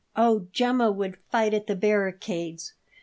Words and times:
Oh, 0.15 0.47
Gemma 0.51 0.91
would 0.91 1.19
fight 1.31 1.53
at 1.53 1.67
the 1.67 1.75
barricades. 1.75 2.73